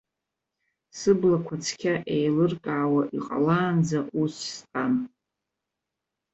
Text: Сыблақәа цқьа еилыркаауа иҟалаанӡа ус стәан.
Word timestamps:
Сыблақәа 0.97 1.55
цқьа 1.63 1.93
еилыркаауа 2.15 3.03
иҟалаанӡа 3.17 3.99
ус 4.21 4.35
стәан. 4.55 4.93